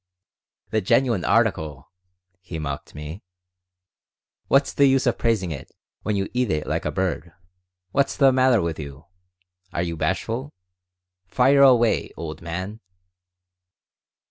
[0.71, 1.91] "'The genuine article'!"
[2.39, 3.21] he mocked me.
[4.47, 7.31] "What's the use praising it when you eat it like a bird?
[7.91, 9.05] What's the matter with you?
[9.71, 10.55] Are you bashful?
[11.27, 12.79] Fire away, old man!"